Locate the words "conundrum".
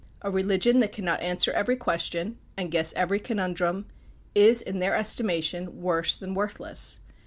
3.19-3.85